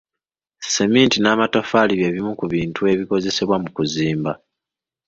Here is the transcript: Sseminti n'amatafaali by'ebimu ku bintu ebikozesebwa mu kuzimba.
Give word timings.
Sseminti 0.61 1.17
n'amatafaali 1.19 1.93
by'ebimu 1.99 2.31
ku 2.39 2.45
bintu 2.53 2.81
ebikozesebwa 2.93 3.55
mu 3.63 3.69
kuzimba. 3.75 4.31